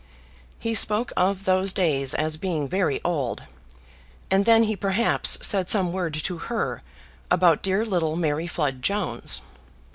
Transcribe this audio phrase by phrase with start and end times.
[0.57, 3.43] He spoke of those days as being very old;
[4.31, 6.81] and then he perhaps said some word to her
[7.29, 9.43] about dear little Mary Flood Jones.